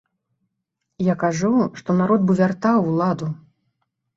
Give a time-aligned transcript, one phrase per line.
[1.11, 1.51] Я кажу,
[1.81, 3.29] што народ бы вяртаў уладу.